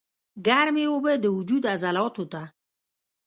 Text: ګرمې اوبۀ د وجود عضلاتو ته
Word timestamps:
ګرمې 0.45 0.85
اوبۀ 0.91 1.13
د 1.19 1.25
وجود 1.37 1.63
عضلاتو 1.73 2.23
ته 2.33 2.43